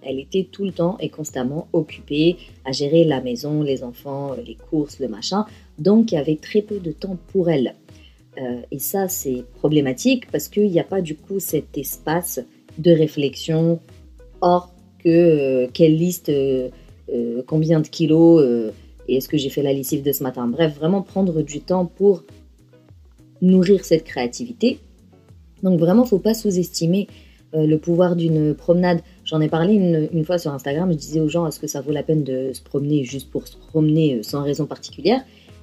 elle 0.02 0.20
était 0.20 0.46
tout 0.50 0.64
le 0.64 0.70
temps 0.70 0.96
et 1.00 1.08
constamment 1.08 1.66
occupée 1.72 2.36
à 2.64 2.70
gérer 2.70 3.02
la 3.02 3.20
maison, 3.20 3.62
les 3.62 3.82
enfants, 3.82 4.36
les 4.46 4.54
courses, 4.54 5.00
le 5.00 5.08
machin. 5.08 5.44
Donc 5.78 6.12
il 6.12 6.14
y 6.14 6.18
avait 6.18 6.36
très 6.36 6.62
peu 6.62 6.78
de 6.78 6.92
temps 6.92 7.18
pour 7.32 7.50
elle. 7.50 7.74
Euh, 8.38 8.60
et 8.70 8.78
ça, 8.78 9.08
c'est 9.08 9.44
problématique 9.56 10.30
parce 10.30 10.46
qu'il 10.46 10.70
n'y 10.70 10.80
a 10.80 10.84
pas 10.84 11.00
du 11.00 11.16
coup 11.16 11.40
cet 11.40 11.76
espace 11.76 12.40
de 12.78 12.92
réflexion 12.92 13.80
hors 14.40 14.72
que 15.02 15.08
euh, 15.08 15.66
quelle 15.72 15.96
liste, 15.96 16.28
euh, 16.28 16.70
combien 17.48 17.80
de 17.80 17.88
kilos 17.88 18.72
et 19.08 19.16
est-ce 19.16 19.28
que 19.28 19.36
j'ai 19.36 19.50
fait 19.50 19.62
la 19.62 19.72
lessive 19.72 20.02
de 20.02 20.12
ce 20.12 20.22
matin. 20.22 20.46
Bref, 20.46 20.76
vraiment 20.76 21.02
prendre 21.02 21.42
du 21.42 21.60
temps 21.60 21.86
pour 21.86 22.24
nourrir 23.42 23.84
cette 23.84 24.04
créativité. 24.04 24.78
Donc 25.62 25.78
vraiment, 25.78 26.04
faut 26.04 26.18
pas 26.18 26.34
sous-estimer 26.34 27.08
le 27.52 27.76
pouvoir 27.76 28.16
d'une 28.16 28.54
promenade 28.54 29.00
J'en 29.24 29.40
ai 29.40 29.48
parlé 29.48 29.74
une, 29.74 30.24
fois 30.24 30.38
sur 30.38 30.52
Instagram, 30.52 30.92
je 30.92 30.98
disais 30.98 31.20
aux 31.20 31.28
gens 31.28 31.46
est-ce 31.46 31.58
que 31.58 31.66
ça 31.66 31.80
vaut 31.80 31.92
la 31.92 32.02
peine 32.02 32.24
de 32.24 32.52
se 32.52 32.62
promener 32.62 33.04
juste 33.04 33.30
pour 33.30 33.48
se 33.48 33.56
promener 33.56 34.16
euh, 34.16 34.22
sans 34.22 34.42
raison 34.42 34.66
particulière? 34.66 35.22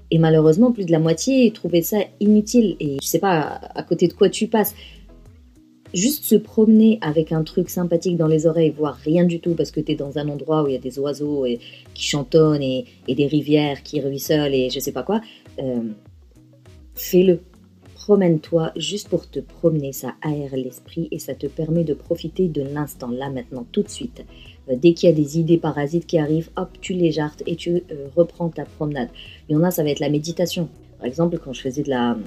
Et 0.10 0.18
malheureusement, 0.18 0.72
plus 0.72 0.86
de 0.86 0.92
la 0.92 1.00
moitié 1.00 1.52
trouvaient 1.52 1.84
ça 1.84 2.00
inutile. 2.20 2.76
Et 2.80 2.98
je 3.02 3.08
sais 3.08 3.20
pas 3.20 3.62
à 3.76 3.84
côté 3.84 4.08
de 4.08 4.14
quoi 4.14 4.30
tu 4.30 4.48
passes. 4.48 4.76
Juste 5.94 6.24
se 6.24 6.36
promener 6.36 7.00
avec 7.02 7.32
un 7.32 7.44
truc 7.44 7.70
sympathique 7.70 8.16
dans 8.16 8.28
les 8.28 8.46
oreilles, 8.46 8.74
voire 8.76 8.96
rien 8.96 9.26
du 9.26 9.40
tout 9.40 9.56
parce 9.56 9.72
que 9.72 9.82
tu 9.82 9.92
es 9.92 9.96
dans 9.96 10.18
un 10.18 10.30
endroit 10.30 10.64
où 10.64 10.68
il 10.68 10.74
y 10.74 10.76
a 10.76 10.80
des 10.80 11.00
oiseaux 11.00 11.46
et, 11.46 11.60
qui 11.94 12.04
chantonnent 12.04 12.64
et, 12.64 12.86
des 13.08 13.28
rivières 13.28 13.84
qui 13.84 14.00
ruisselent 14.00 14.54
et 14.54 14.70
je 14.70 14.80
sais 14.80 14.94
pas 14.94 15.04
quoi, 15.04 15.22
euh, 15.60 15.82
fais-le 16.96 17.40
Promène-toi 18.06 18.72
juste 18.76 19.10
pour 19.10 19.30
te 19.30 19.40
promener, 19.40 19.94
ça 19.94 20.16
aère 20.24 20.56
l'esprit 20.56 21.08
et 21.12 21.20
ça 21.20 21.36
te 21.36 21.46
permet 21.46 21.84
de 21.84 21.94
profiter 21.94 22.48
de 22.48 22.64
l'instant, 22.64 23.10
là 23.12 23.30
maintenant, 23.30 23.64
tout 23.72 23.84
de 23.84 23.90
suite. 23.90 24.26
Euh, 24.70 24.76
dès 24.76 24.94
qu'il 24.94 25.08
y 25.08 25.14
a 25.14 25.16
des 25.16 25.38
idées 25.38 25.60
parasites 25.60 26.08
qui 26.08 26.18
arrivent, 26.18 26.50
hop, 26.58 26.70
tu 26.82 26.94
les 26.94 27.12
jartes 27.12 27.44
et 27.46 27.56
tu 27.56 27.84
euh, 27.92 28.08
reprends 28.16 28.50
ta 28.50 28.66
promenade. 28.66 29.10
Il 29.48 29.54
y 29.54 29.56
en 29.56 29.62
a, 29.62 29.70
ça 29.70 29.84
va 29.84 29.92
être 29.92 30.00
la 30.00 30.10
méditation. 30.10 30.68
Par 30.98 31.06
exemple, 31.06 31.38
quand 31.38 31.54
je 31.54 31.62
faisais 31.62 31.84
de 31.84 31.92
la... 31.92 32.18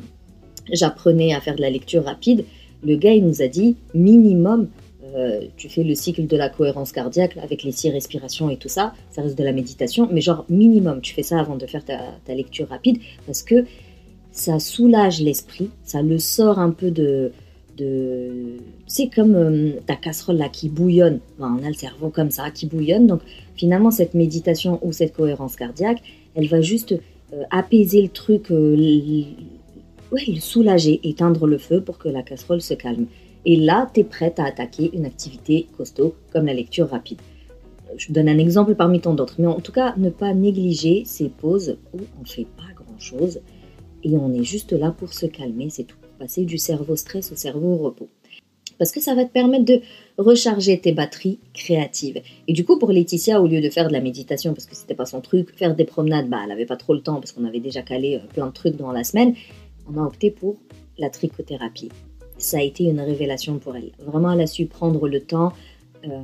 J'apprenais 0.72 1.34
à 1.34 1.40
faire 1.40 1.56
de 1.56 1.60
la 1.60 1.70
lecture 1.70 2.04
rapide, 2.04 2.44
le 2.84 2.96
gars, 2.96 3.12
il 3.12 3.26
nous 3.26 3.42
a 3.42 3.48
dit, 3.48 3.76
minimum, 3.94 4.68
euh, 5.14 5.42
tu 5.56 5.68
fais 5.68 5.84
le 5.84 5.94
cycle 5.94 6.26
de 6.26 6.36
la 6.36 6.48
cohérence 6.48 6.90
cardiaque 6.90 7.36
avec 7.36 7.62
les 7.62 7.70
six 7.70 7.90
respirations 7.90 8.50
et 8.50 8.56
tout 8.56 8.68
ça, 8.68 8.94
ça 9.12 9.22
reste 9.22 9.38
de 9.38 9.44
la 9.44 9.52
méditation, 9.52 10.08
mais 10.10 10.20
genre 10.20 10.44
minimum, 10.48 11.00
tu 11.00 11.14
fais 11.14 11.22
ça 11.22 11.38
avant 11.38 11.56
de 11.56 11.66
faire 11.66 11.84
ta, 11.84 12.34
lecture 12.34 12.68
rapide 12.68 12.98
parce 13.26 13.44
que 13.44 13.64
ça 14.32 14.58
soulage 14.58 15.20
l'esprit, 15.20 15.70
ça 15.84 16.02
le 16.02 16.18
sort 16.18 16.58
un 16.58 16.70
peu 16.70 16.90
de, 16.90 17.30
de 17.76 18.56
c'est 18.88 19.08
comme 19.08 19.36
euh, 19.36 19.70
ta 19.86 19.94
casserole 19.94 20.38
là 20.38 20.48
qui 20.48 20.68
bouillonne. 20.68 21.20
on 21.38 21.62
a 21.62 21.68
le 21.68 21.74
cerveau 21.74 22.10
comme 22.10 22.30
ça 22.30 22.50
qui 22.50 22.66
bouillonne. 22.66 23.06
Donc 23.06 23.20
finalement, 23.54 23.92
cette 23.92 24.14
méditation 24.14 24.80
ou 24.82 24.92
cette 24.92 25.14
cohérence 25.14 25.54
cardiaque, 25.54 26.02
elle 26.34 26.48
va 26.48 26.60
juste 26.60 26.92
euh, 27.32 27.42
apaiser 27.52 28.02
le 28.02 28.08
truc, 28.08 28.46
euh, 30.14 30.32
le 30.32 30.40
soulager, 30.40 31.00
éteindre 31.04 31.46
le 31.46 31.58
feu 31.58 31.80
pour 31.80 31.98
que 31.98 32.08
la 32.08 32.22
casserole 32.22 32.60
se 32.60 32.74
calme. 32.74 33.06
Et 33.46 33.56
là, 33.56 33.90
tu 33.92 34.00
es 34.00 34.04
prête 34.04 34.38
à 34.38 34.44
attaquer 34.44 34.90
une 34.94 35.04
activité 35.04 35.66
costaud 35.76 36.14
comme 36.32 36.46
la 36.46 36.54
lecture 36.54 36.88
rapide. 36.88 37.20
Je 37.96 38.12
donne 38.12 38.28
un 38.28 38.38
exemple 38.38 38.74
parmi 38.74 39.00
tant 39.00 39.14
d'autres, 39.14 39.36
mais 39.38 39.46
en 39.46 39.60
tout 39.60 39.72
cas, 39.72 39.94
ne 39.96 40.10
pas 40.10 40.34
négliger 40.34 41.04
ces 41.04 41.28
pauses 41.28 41.76
où 41.92 41.98
on 42.18 42.22
ne 42.22 42.26
fait 42.26 42.46
pas 42.56 42.72
grand-chose 42.74 43.40
et 44.02 44.16
on 44.16 44.32
est 44.32 44.44
juste 44.44 44.72
là 44.72 44.90
pour 44.90 45.12
se 45.12 45.26
calmer, 45.26 45.70
c'est 45.70 45.84
tout, 45.84 45.96
passer 46.18 46.44
du 46.44 46.58
cerveau 46.58 46.96
stress 46.96 47.30
au 47.32 47.36
cerveau 47.36 47.76
repos 47.76 48.08
parce 48.78 48.92
que 48.92 49.00
ça 49.00 49.14
va 49.14 49.24
te 49.24 49.32
permettre 49.32 49.64
de 49.64 49.80
recharger 50.18 50.78
tes 50.78 50.92
batteries 50.92 51.38
créatives. 51.52 52.20
Et 52.48 52.52
du 52.52 52.64
coup, 52.64 52.78
pour 52.78 52.90
Laetitia, 52.90 53.40
au 53.40 53.46
lieu 53.46 53.60
de 53.60 53.70
faire 53.70 53.88
de 53.88 53.92
la 53.92 54.00
méditation, 54.00 54.52
parce 54.52 54.66
que 54.66 54.74
c'était 54.74 54.94
pas 54.94 55.06
son 55.06 55.20
truc, 55.20 55.56
faire 55.56 55.74
des 55.74 55.84
promenades, 55.84 56.28
bah, 56.28 56.40
elle 56.44 56.50
avait 56.50 56.66
pas 56.66 56.76
trop 56.76 56.94
le 56.94 57.00
temps 57.00 57.16
parce 57.16 57.32
qu'on 57.32 57.44
avait 57.44 57.60
déjà 57.60 57.82
calé 57.82 58.16
euh, 58.16 58.26
plein 58.32 58.46
de 58.46 58.52
trucs 58.52 58.76
dans 58.76 58.92
la 58.92 59.04
semaine, 59.04 59.34
on 59.92 60.02
a 60.02 60.06
opté 60.06 60.30
pour 60.30 60.56
la 60.98 61.10
trichothérapie. 61.10 61.90
Ça 62.38 62.58
a 62.58 62.62
été 62.62 62.84
une 62.84 63.00
révélation 63.00 63.58
pour 63.58 63.76
elle. 63.76 63.92
Vraiment, 63.98 64.32
elle 64.32 64.40
a 64.40 64.46
su 64.46 64.66
prendre 64.66 65.08
le 65.08 65.20
temps. 65.20 65.52
Euh, 66.04 66.22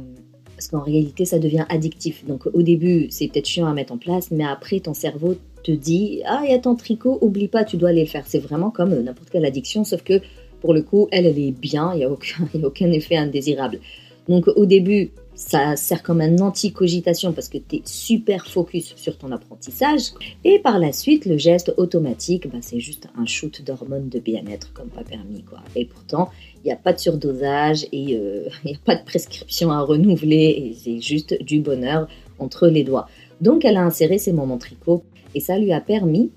parce 0.61 0.69
qu'en 0.69 0.81
réalité, 0.81 1.25
ça 1.25 1.39
devient 1.39 1.65
addictif. 1.71 2.27
Donc 2.27 2.47
au 2.53 2.61
début, 2.61 3.07
c'est 3.09 3.29
peut-être 3.29 3.47
chiant 3.47 3.67
à 3.67 3.73
mettre 3.73 3.95
en 3.95 3.97
place, 3.97 4.31
mais 4.31 4.45
après, 4.45 4.81
ton 4.81 4.93
cerveau 4.93 5.37
te 5.65 5.73
dit 5.73 6.21
Ah, 6.27 6.43
il 6.45 6.51
y 6.51 6.55
a 6.55 6.59
ton 6.59 6.77
tricot, 6.77 7.17
oublie 7.23 7.49
pas, 7.49 7.65
tu 7.65 7.79
dois 7.79 7.89
aller 7.89 8.03
le 8.03 8.09
faire. 8.09 8.25
C'est 8.27 8.41
vraiment 8.41 8.71
comme 8.71 8.93
euh, 8.93 9.03
n'importe 9.03 9.31
quelle 9.31 9.47
addiction, 9.47 9.85
sauf 9.85 10.03
que 10.03 10.21
pour 10.61 10.75
le 10.75 10.83
coup, 10.83 11.09
elle, 11.13 11.25
elle 11.25 11.39
est 11.39 11.53
bien, 11.53 11.93
il 11.95 12.01
n'y 12.01 12.05
aucun, 12.05 12.45
a 12.63 12.67
aucun 12.67 12.93
effet 12.93 13.17
indésirable. 13.17 13.81
Donc 14.29 14.49
au 14.49 14.67
début, 14.67 15.13
ça 15.41 15.75
sert 15.75 16.03
comme 16.03 16.21
un 16.21 16.39
anti-cogitation 16.39 17.33
parce 17.33 17.49
que 17.49 17.57
tu 17.57 17.77
es 17.77 17.83
super 17.87 18.47
focus 18.47 18.95
sur 18.97 19.17
ton 19.17 19.33
apprentissage. 19.33 20.11
Et 20.45 20.59
par 20.59 20.79
la 20.79 20.93
suite, 20.93 21.25
le 21.25 21.39
geste 21.39 21.73
automatique, 21.79 22.47
bah, 22.51 22.59
c'est 22.61 22.79
juste 22.79 23.09
un 23.17 23.25
shoot 23.25 23.63
d'hormones 23.63 24.11
de 24.11 24.19
bien-être 24.21 24.75
comme 24.75 24.91
pas 24.91 25.03
permis. 25.03 25.43
quoi. 25.43 25.61
Et 25.75 25.87
pourtant, 25.87 26.29
il 26.57 26.67
n'y 26.67 26.73
a 26.73 26.77
pas 26.77 26.93
de 26.93 26.99
surdosage 26.99 27.87
et 27.91 28.17
euh, 28.17 28.51
il 28.65 28.73
n'y 28.73 28.77
a 28.77 28.81
pas 28.85 28.97
de 28.97 29.03
prescription 29.03 29.71
à 29.71 29.81
renouveler 29.81 30.77
c'est 30.77 31.01
juste 31.01 31.43
du 31.43 31.61
bonheur 31.61 32.07
entre 32.39 32.69
les 32.69 32.85
doigts. 32.85 33.09
Donc 33.41 33.65
elle 33.65 33.79
a 33.79 33.83
inséré 33.83 34.19
ses 34.19 34.35
moments 34.35 34.59
tricot 34.59 35.03
et 35.35 35.41
ça 35.41 35.59
lui 35.59 35.73
a 35.73 35.81
permis 35.81 36.31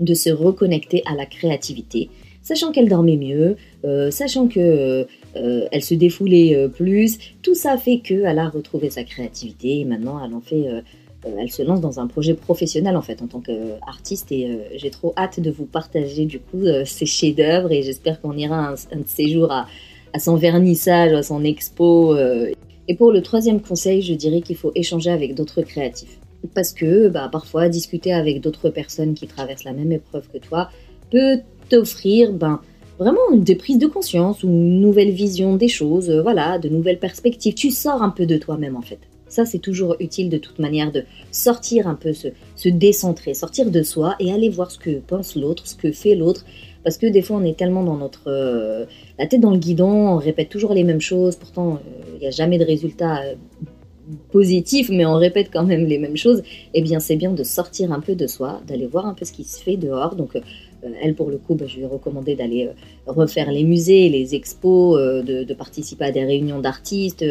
de 0.00 0.14
se 0.14 0.30
reconnecter 0.30 1.02
à 1.04 1.14
la 1.14 1.26
créativité 1.26 2.08
sachant 2.46 2.70
qu'elle 2.70 2.88
dormait 2.88 3.16
mieux, 3.16 3.56
euh, 3.84 4.12
sachant 4.12 4.46
que 4.46 5.04
euh, 5.34 5.66
elle 5.72 5.82
se 5.82 5.94
défoulait 5.94 6.54
euh, 6.54 6.68
plus. 6.68 7.18
Tout 7.42 7.56
ça 7.56 7.76
fait 7.76 7.98
qu'elle 7.98 8.38
a 8.38 8.48
retrouvé 8.48 8.88
sa 8.88 9.02
créativité 9.02 9.80
et 9.80 9.84
maintenant 9.84 10.20
elle 10.54 10.84
elle 11.40 11.50
se 11.50 11.62
lance 11.62 11.80
dans 11.80 11.98
un 11.98 12.06
projet 12.06 12.34
professionnel 12.34 12.96
en 12.96 13.02
fait 13.02 13.20
en 13.20 13.26
tant 13.26 13.40
qu'artiste 13.40 14.30
et 14.30 14.60
j'ai 14.76 14.90
trop 14.90 15.12
hâte 15.16 15.40
de 15.40 15.50
vous 15.50 15.64
partager 15.64 16.24
du 16.24 16.38
coup 16.38 16.62
ses 16.84 17.04
chefs-d'œuvre 17.06 17.72
et 17.72 17.82
j'espère 17.82 18.20
qu'on 18.20 18.36
ira 18.38 18.68
un, 18.68 18.96
de 18.96 19.06
ces 19.06 19.28
jours 19.28 19.50
à, 19.50 19.66
son 20.20 20.36
vernissage, 20.36 21.12
à 21.12 21.24
son 21.24 21.42
expo. 21.42 22.16
Et 22.86 22.94
pour 22.94 23.10
le 23.10 23.22
troisième 23.22 23.60
conseil, 23.60 24.02
je 24.02 24.14
dirais 24.14 24.40
qu'il 24.40 24.54
faut 24.54 24.70
échanger 24.76 25.10
avec 25.10 25.34
d'autres 25.34 25.62
créatifs. 25.62 26.20
Parce 26.54 26.72
que 26.72 27.08
bah, 27.08 27.28
parfois, 27.30 27.68
discuter 27.68 28.12
avec 28.12 28.40
d'autres 28.40 28.70
personnes 28.70 29.14
qui 29.14 29.26
traversent 29.26 29.64
la 29.64 29.72
même 29.72 29.90
épreuve 29.90 30.28
que 30.32 30.38
toi 30.38 30.70
peut 31.10 31.40
t'offrir 31.68 32.32
ben, 32.32 32.60
vraiment 32.98 33.30
des 33.34 33.56
prises 33.56 33.78
de 33.78 33.86
conscience 33.86 34.42
ou 34.42 34.48
une 34.48 34.80
nouvelle 34.80 35.10
vision 35.10 35.56
des 35.56 35.68
choses, 35.68 36.10
euh, 36.10 36.22
voilà, 36.22 36.58
de 36.58 36.68
nouvelles 36.68 36.98
perspectives. 36.98 37.54
Tu 37.54 37.70
sors 37.70 38.02
un 38.02 38.10
peu 38.10 38.26
de 38.26 38.36
toi-même 38.36 38.76
en 38.76 38.82
fait. 38.82 38.98
Ça, 39.28 39.44
c'est 39.44 39.58
toujours 39.58 39.96
utile 39.98 40.28
de 40.30 40.38
toute 40.38 40.60
manière 40.60 40.92
de 40.92 41.02
sortir 41.32 41.88
un 41.88 41.96
peu, 41.96 42.12
se, 42.12 42.28
se 42.54 42.68
décentrer, 42.68 43.34
sortir 43.34 43.70
de 43.70 43.82
soi 43.82 44.14
et 44.20 44.32
aller 44.32 44.48
voir 44.48 44.70
ce 44.70 44.78
que 44.78 45.00
pense 45.00 45.34
l'autre, 45.34 45.66
ce 45.66 45.74
que 45.74 45.90
fait 45.90 46.14
l'autre. 46.14 46.44
Parce 46.84 46.96
que 46.96 47.06
des 47.06 47.22
fois, 47.22 47.38
on 47.38 47.44
est 47.44 47.58
tellement 47.58 47.82
dans 47.82 47.96
notre. 47.96 48.28
Euh, 48.28 48.84
la 49.18 49.26
tête 49.26 49.40
dans 49.40 49.50
le 49.50 49.58
guidon, 49.58 49.90
on 49.90 50.16
répète 50.18 50.48
toujours 50.48 50.72
les 50.72 50.84
mêmes 50.84 51.00
choses, 51.00 51.34
pourtant, 51.34 51.74
euh, 51.74 51.78
il 52.14 52.20
n'y 52.20 52.26
a 52.28 52.30
jamais 52.30 52.58
de 52.58 52.64
résultat 52.64 53.22
positif, 54.30 54.88
mais 54.88 55.04
on 55.04 55.14
répète 55.16 55.48
quand 55.52 55.64
même 55.64 55.86
les 55.86 55.98
mêmes 55.98 56.16
choses. 56.16 56.42
Eh 56.74 56.82
bien, 56.82 57.00
c'est 57.00 57.16
bien 57.16 57.32
de 57.32 57.42
sortir 57.42 57.92
un 57.92 58.00
peu 58.00 58.14
de 58.14 58.26
soi, 58.26 58.60
d'aller 58.66 58.86
voir 58.86 59.06
un 59.06 59.14
peu 59.14 59.24
ce 59.24 59.32
qui 59.32 59.44
se 59.44 59.60
fait 59.60 59.76
dehors. 59.76 60.14
Donc, 60.14 60.36
euh, 60.36 60.40
elle, 61.00 61.14
pour 61.14 61.30
le 61.30 61.38
coup, 61.38 61.54
bah, 61.54 61.66
je 61.66 61.76
lui 61.76 61.82
ai 61.82 61.86
recommandé 61.86 62.34
d'aller 62.34 62.66
euh, 62.66 62.72
refaire 63.12 63.50
les 63.50 63.64
musées, 63.64 64.08
les 64.08 64.34
expos, 64.34 64.98
euh, 64.98 65.22
de, 65.22 65.54
participer 65.54 66.04
à 66.04 66.12
des 66.12 66.24
réunions 66.24 66.60
d'artistes, 66.60 67.24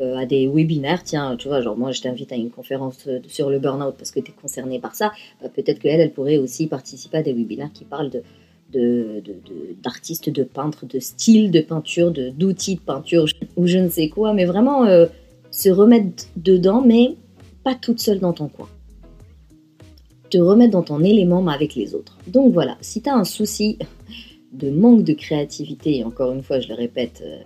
à 0.00 0.26
des 0.26 0.48
webinaires. 0.48 1.02
Tiens, 1.04 1.36
tu 1.36 1.48
vois, 1.48 1.60
genre 1.60 1.76
moi, 1.76 1.92
je 1.92 2.00
t'invite 2.00 2.32
à 2.32 2.36
une 2.36 2.50
conférence 2.50 3.08
sur 3.28 3.50
le 3.50 3.58
burn-out 3.60 3.94
parce 3.96 4.10
que 4.10 4.20
tu 4.20 4.32
es 4.32 4.34
concerné 4.34 4.80
par 4.80 4.94
ça. 4.94 5.12
Peut-être 5.54 5.78
qu'elle, 5.78 6.00
elle 6.00 6.12
pourrait 6.12 6.38
aussi 6.38 6.66
participer 6.66 7.18
à 7.18 7.22
des 7.22 7.32
webinaires 7.32 7.70
qui 7.72 7.84
parlent 7.84 8.10
d'artistes, 9.82 10.30
de, 10.30 10.42
peintres, 10.42 10.86
de 10.86 10.98
styles 10.98 11.50
de 11.50 11.60
peinture, 11.60 12.10
d'outils 12.10 12.76
de, 12.76 12.80
peinture 12.80 13.26
ou 13.56 13.66
je 13.66 13.78
ne 13.78 13.88
sais 13.88 14.08
quoi, 14.08 14.32
mais 14.32 14.44
vraiment 14.44 14.86
se 15.50 15.68
remettre 15.68 16.24
dedans, 16.36 16.82
mais 16.84 17.16
pas 17.62 17.74
toute 17.74 18.00
seule 18.00 18.18
dans 18.18 18.32
ton 18.32 18.48
coin 18.48 18.68
te 20.32 20.38
remettre 20.38 20.72
dans 20.72 20.82
ton 20.82 21.04
élément 21.04 21.42
mais 21.42 21.52
avec 21.52 21.74
les 21.74 21.94
autres. 21.94 22.16
Donc 22.26 22.54
voilà, 22.54 22.78
si 22.80 23.02
tu 23.02 23.10
as 23.10 23.14
un 23.14 23.24
souci 23.24 23.78
de 24.52 24.70
manque 24.70 25.04
de 25.04 25.12
créativité, 25.12 25.98
et 25.98 26.04
encore 26.04 26.32
une 26.32 26.42
fois 26.42 26.58
je 26.58 26.68
le 26.68 26.74
répète, 26.74 27.22
euh, 27.22 27.36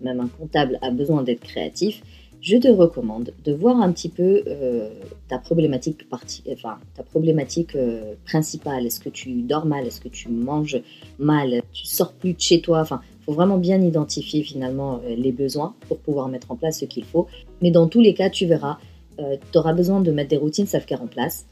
même 0.00 0.20
un 0.20 0.26
comptable 0.26 0.78
a 0.82 0.90
besoin 0.90 1.22
d'être 1.22 1.40
créatif, 1.40 2.02
je 2.40 2.56
te 2.56 2.68
recommande 2.68 3.32
de 3.44 3.52
voir 3.52 3.80
un 3.80 3.90
petit 3.92 4.08
peu 4.08 4.42
euh, 4.48 4.90
ta 5.28 5.38
problématique, 5.38 6.08
partie, 6.08 6.42
enfin, 6.52 6.78
ta 6.96 7.04
problématique 7.04 7.76
euh, 7.76 8.14
principale. 8.24 8.84
Est-ce 8.84 9.00
que 9.00 9.08
tu 9.08 9.42
dors 9.42 9.64
mal? 9.64 9.86
Est-ce 9.86 10.00
que 10.00 10.08
tu 10.08 10.28
manges 10.28 10.82
mal? 11.18 11.62
Tu 11.72 11.86
sors 11.86 12.12
plus 12.12 12.34
de 12.34 12.40
chez 12.40 12.60
toi? 12.60 12.80
Enfin, 12.80 13.00
faut 13.24 13.32
vraiment 13.32 13.56
bien 13.56 13.80
identifier 13.80 14.42
finalement 14.42 15.00
les 15.08 15.32
besoins 15.32 15.74
pour 15.88 15.96
pouvoir 15.96 16.28
mettre 16.28 16.50
en 16.50 16.56
place 16.56 16.80
ce 16.80 16.84
qu'il 16.84 17.04
faut. 17.04 17.26
Mais 17.62 17.70
dans 17.70 17.88
tous 17.88 18.02
les 18.02 18.12
cas, 18.12 18.28
tu 18.28 18.44
verras, 18.44 18.76
tu 19.16 19.58
auras 19.58 19.72
besoin 19.72 20.02
de 20.02 20.12
mettre 20.12 20.28
des 20.28 20.36
routines 20.36 20.66
self-care 20.66 21.00
en 21.00 21.06
place. 21.06 21.46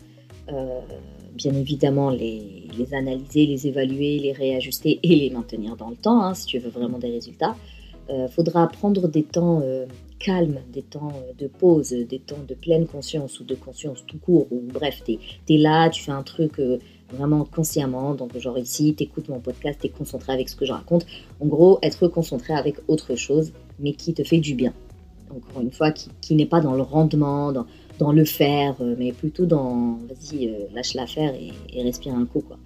Euh, 0.49 0.81
bien 1.35 1.55
évidemment 1.55 2.11
les, 2.11 2.69
analyser, 2.93 3.47
les 3.47 3.67
évaluer, 3.67 4.19
les 4.19 4.33
réajuster 4.33 5.01
et 5.03 5.17
les 5.17 5.31
maintenir 5.31 5.77
dans 5.77 5.89
le 5.89 5.97
temps, 5.97 6.23
hein, 6.23 6.35
si 6.35 6.47
tu 6.47 6.59
veux 6.59 6.71
vraiment 6.71 6.99
des 6.99 7.11
résultats. 7.11 7.57
Il 8.09 8.15
euh, 8.15 8.29
faudra 8.29 8.69
prendre 8.69 9.09
des 9.09 9.23
temps 9.23 9.61
euh, 9.63 9.87
calmes, 10.19 10.59
des 10.73 10.83
temps 10.83 11.13
de 11.39 11.47
pause, 11.47 11.91
des 11.91 12.19
temps 12.19 12.45
de 12.47 12.55
pleine 12.55 12.87
conscience 12.87 13.41
ou 13.41 13.45
de 13.45 13.55
conscience 13.55 14.05
tout 14.07 14.19
court, 14.19 14.47
ou 14.51 14.61
bref, 14.61 15.03
tu 15.07 15.19
es, 15.49 15.59
là, 15.59 15.89
tu 15.89 16.03
fais 16.03 16.13
un 16.13 16.23
truc 16.23 16.61
vraiment 17.11 17.45
consciemment, 17.45 18.15
donc 18.15 18.37
genre 18.39 18.59
ici, 18.59 18.95
tu 18.97 19.05
écoutes 19.05 19.29
mon 19.29 19.41
podcast, 19.41 19.79
tu 19.81 19.87
es 19.87 19.91
concentré 19.91 20.33
avec 20.33 20.49
ce 20.49 20.57
que 20.57 20.67
je 20.67 20.73
raconte. 20.73 21.07
En 21.41 21.47
gros, 21.47 21.79
être 21.83 22.09
concentré 22.09 22.53
avec 22.53 22.77
autre 22.89 23.15
chose, 23.15 23.53
mais 23.79 23.95
qui 23.95 24.13
te 24.13 24.23
fait 24.23 24.39
du 24.39 24.55
bien. 24.55 24.75
Encore 25.31 25.63
une 25.63 25.73
fois, 25.73 25.93
qui, 25.93 26.11
qui 26.21 26.35
n'est 26.35 26.47
pas 26.47 26.61
dans 26.61 26.75
le 26.75 26.83
rendement, 26.83 27.53
dans, 27.53 27.67
dans 28.03 28.13
le 28.13 28.25
faire, 28.25 28.75
euh, 28.81 28.95
mais 28.99 29.13
plutôt 29.13 29.47
dans 29.47 29.99
vas-y, 30.09 30.49
euh, 30.49 30.67
lâche 30.75 30.95
l'affaire 30.95 31.33
et, 31.35 31.53
et 31.73 31.83
respire 31.83 32.15
un 32.15 32.27
coup. 32.27 32.41
Quoi. 32.41 32.59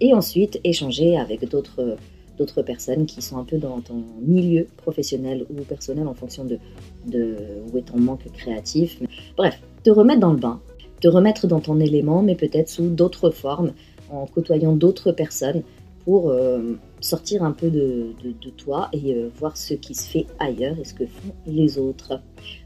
Et 0.00 0.12
ensuite, 0.14 0.60
échanger 0.64 1.16
avec 1.16 1.48
d'autres 1.48 1.96
d'autres 2.38 2.62
personnes 2.62 3.04
qui 3.04 3.20
sont 3.20 3.36
un 3.36 3.44
peu 3.44 3.58
dans 3.58 3.80
ton 3.80 4.02
milieu 4.22 4.66
professionnel 4.78 5.44
ou 5.50 5.60
personnel 5.74 6.06
en 6.08 6.14
fonction 6.14 6.44
de, 6.46 6.58
de 7.06 7.36
où 7.66 7.76
est 7.76 7.82
ton 7.82 7.98
manque 7.98 8.26
créatif. 8.32 8.98
Bref, 9.36 9.60
te 9.84 9.90
remettre 9.90 10.20
dans 10.20 10.32
le 10.32 10.38
bain, 10.38 10.58
te 11.02 11.08
remettre 11.08 11.46
dans 11.46 11.60
ton 11.60 11.78
élément, 11.80 12.22
mais 12.22 12.36
peut-être 12.36 12.70
sous 12.70 12.88
d'autres 12.88 13.30
formes, 13.30 13.72
en 14.10 14.24
côtoyant 14.26 14.72
d'autres 14.72 15.12
personnes 15.12 15.62
pour 16.04 16.30
euh, 16.30 16.74
sortir 17.00 17.42
un 17.42 17.52
peu 17.52 17.70
de, 17.70 18.14
toi 18.56 18.88
et 18.92 19.14
euh, 19.14 19.28
voir 19.38 19.56
ce 19.56 19.74
qui 19.74 19.94
se 19.94 20.08
fait 20.08 20.26
ailleurs 20.38 20.78
et 20.78 20.84
ce 20.84 20.94
que 20.94 21.06
font 21.06 21.32
les 21.46 21.78
autres. 21.78 22.20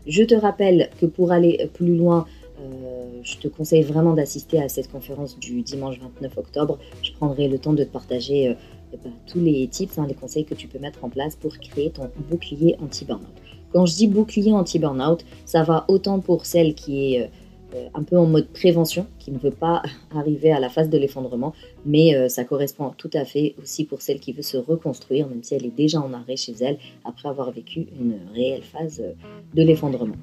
Je 0.07 0.23
te 0.23 0.35
rappelle 0.35 0.91
que 1.01 1.07
pour 1.07 1.33
aller 1.33 1.69
plus 1.73 1.97
loin, 1.97 2.27
euh, 2.61 3.21
je 3.23 3.37
te 3.39 3.49
conseille 3.49 3.83
vraiment 3.83 4.13
d'assister 4.13 4.63
à 4.63 4.69
cette 4.69 4.91
conférence 4.91 5.39
du 5.39 5.63
dimanche 5.63 5.99
29 6.01 6.39
octobre. 6.39 6.79
Je 7.03 7.13
prendrai 7.13 7.49
le 7.49 7.59
temps 7.59 7.73
de 7.73 7.85
te 7.85 7.91
partager 7.91 8.57
bah, 8.93 9.11
tous 9.27 9.41
les 9.41 9.67
tips, 9.69 9.99
hein, 9.99 10.07
les 10.09 10.15
conseils 10.15 10.45
que 10.45 10.55
tu 10.55 10.69
peux 10.69 10.79
mettre 10.79 11.05
en 11.05 11.09
place 11.09 11.37
pour 11.37 11.57
créer 11.59 11.91
ton 11.91 12.11
bouclier 12.31 12.77
anti-burnout. 12.83 13.27
Quand 13.73 13.87
je 13.87 13.97
dis 13.97 14.07
bouclier 14.07 14.53
anti-burnout, 14.53 15.25
ça 15.45 15.65
va 15.65 15.85
autant 15.89 16.21
pour 16.21 16.47
celle 16.47 16.75
qui 16.75 17.15
est 17.15 17.31
un 17.95 18.03
peu 18.03 18.19
en 18.19 18.27
mode 18.27 18.49
prévention, 18.49 19.07
qui 19.19 19.31
ne 19.31 19.39
veut 19.39 19.51
pas 19.51 19.83
arriver 20.15 20.53
à 20.53 20.61
la 20.61 20.69
phase 20.69 20.91
de 20.91 20.99
l'effondrement, 20.99 21.55
mais 21.85 22.15
euh, 22.15 22.29
ça 22.29 22.45
correspond 22.45 22.93
tout 22.97 23.11
à 23.15 23.25
fait 23.25 23.55
aussi 23.63 23.85
pour 23.85 24.03
celle 24.03 24.21
qui 24.21 24.33
veut 24.33 24.43
se 24.43 24.57
reconstruire, 24.57 25.29
même 25.29 25.43
si 25.43 25.55
elle 25.55 25.67
est 25.67 25.77
déjà 25.77 26.01
en 26.01 26.13
arrêt 26.13 26.37
chez 26.37 26.55
elle, 26.61 26.79
après 27.05 27.29
avoir 27.29 27.51
vécu 27.51 27.87
une 27.99 28.19
réelle 28.35 28.63
phase 28.63 29.01
euh, 29.01 29.13
de 29.55 29.63
l'effondrement. 29.63 30.17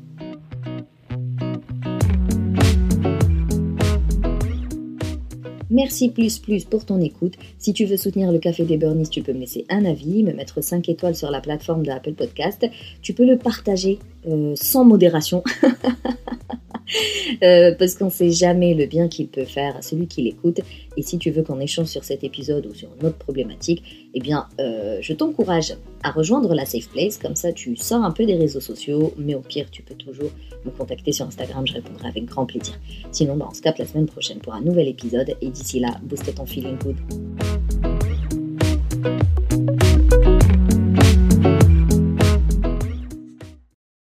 Merci 5.71 6.09
plus 6.09 6.37
plus 6.37 6.65
pour 6.65 6.83
ton 6.83 6.99
écoute. 6.99 7.35
Si 7.57 7.71
tu 7.71 7.85
veux 7.85 7.95
soutenir 7.95 8.33
le 8.33 8.39
Café 8.39 8.65
des 8.65 8.75
Burnies, 8.75 9.07
tu 9.07 9.21
peux 9.21 9.31
me 9.31 9.39
laisser 9.39 9.65
un 9.69 9.85
avis, 9.85 10.21
me 10.21 10.33
mettre 10.33 10.61
5 10.61 10.89
étoiles 10.89 11.15
sur 11.15 11.31
la 11.31 11.39
plateforme 11.39 11.85
de 11.85 11.91
Apple 11.91 12.11
Podcast. 12.11 12.65
Tu 13.01 13.13
peux 13.13 13.25
le 13.25 13.37
partager 13.37 13.97
euh, 14.27 14.53
sans 14.55 14.83
modération. 14.83 15.43
Euh, 17.43 17.73
parce 17.77 17.95
qu'on 17.95 18.05
ne 18.05 18.11
sait 18.11 18.31
jamais 18.31 18.73
le 18.73 18.85
bien 18.85 19.07
qu'il 19.07 19.27
peut 19.27 19.45
faire 19.45 19.75
à 19.75 19.81
celui 19.81 20.05
qui 20.07 20.21
l'écoute. 20.21 20.59
Et 20.97 21.01
si 21.01 21.17
tu 21.17 21.31
veux 21.31 21.41
qu'on 21.41 21.59
échange 21.59 21.87
sur 21.87 22.03
cet 22.03 22.23
épisode 22.23 22.67
ou 22.67 22.75
sur 22.75 22.89
une 22.99 23.07
autre 23.07 23.17
problématique, 23.17 24.09
eh 24.13 24.19
bien, 24.19 24.47
euh, 24.59 24.99
je 25.01 25.13
t'encourage 25.13 25.73
à 26.03 26.11
rejoindre 26.11 26.53
la 26.53 26.65
Safe 26.65 26.89
Place. 26.89 27.17
Comme 27.17 27.35
ça, 27.35 27.51
tu 27.51 27.75
sors 27.75 28.03
un 28.03 28.11
peu 28.11 28.25
des 28.25 28.35
réseaux 28.35 28.59
sociaux, 28.59 29.13
mais 29.17 29.33
au 29.33 29.39
pire, 29.39 29.71
tu 29.71 29.81
peux 29.81 29.95
toujours 29.95 30.29
me 30.65 30.71
contacter 30.71 31.13
sur 31.13 31.25
Instagram. 31.25 31.65
Je 31.65 31.73
répondrai 31.73 32.09
avec 32.09 32.25
grand 32.25 32.45
plaisir. 32.45 32.79
Sinon, 33.11 33.37
bah, 33.37 33.47
on 33.49 33.53
se 33.53 33.61
capte 33.61 33.79
la 33.79 33.87
semaine 33.87 34.07
prochaine 34.07 34.39
pour 34.39 34.53
un 34.53 34.61
nouvel 34.61 34.87
épisode. 34.87 35.35
Et 35.41 35.49
d'ici 35.49 35.79
là, 35.79 35.95
booste 36.03 36.35
ton 36.35 36.45
feeling 36.45 36.77
good. 36.77 36.97